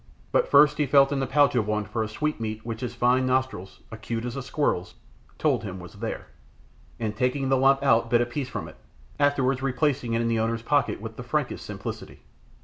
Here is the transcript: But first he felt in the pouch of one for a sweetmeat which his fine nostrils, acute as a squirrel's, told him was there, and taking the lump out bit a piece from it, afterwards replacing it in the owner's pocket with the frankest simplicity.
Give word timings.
But 0.31 0.47
first 0.47 0.79
he 0.79 0.87
felt 0.87 1.11
in 1.11 1.19
the 1.19 1.27
pouch 1.27 1.53
of 1.53 1.67
one 1.67 1.85
for 1.85 2.01
a 2.01 2.07
sweetmeat 2.07 2.65
which 2.65 2.81
his 2.81 2.95
fine 2.95 3.27
nostrils, 3.27 3.81
acute 3.91 4.25
as 4.25 4.35
a 4.35 4.41
squirrel's, 4.41 4.95
told 5.37 5.63
him 5.63 5.79
was 5.79 5.93
there, 5.99 6.25
and 6.99 7.15
taking 7.15 7.49
the 7.49 7.55
lump 7.57 7.83
out 7.83 8.09
bit 8.09 8.19
a 8.19 8.25
piece 8.25 8.49
from 8.49 8.67
it, 8.67 8.77
afterwards 9.19 9.61
replacing 9.61 10.15
it 10.15 10.21
in 10.21 10.27
the 10.27 10.39
owner's 10.39 10.63
pocket 10.63 11.01
with 11.01 11.17
the 11.17 11.23
frankest 11.23 11.63
simplicity. 11.67 12.23